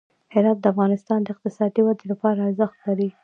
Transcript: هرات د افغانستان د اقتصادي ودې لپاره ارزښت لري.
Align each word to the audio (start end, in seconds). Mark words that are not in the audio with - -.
هرات 0.33 0.57
د 0.61 0.65
افغانستان 0.73 1.19
د 1.21 1.27
اقتصادي 1.33 1.81
ودې 1.83 2.05
لپاره 2.11 2.39
ارزښت 2.47 2.77
لري. 2.87 3.09